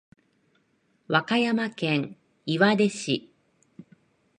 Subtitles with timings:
[1.07, 2.17] 和歌山県
[2.47, 3.31] 岩出市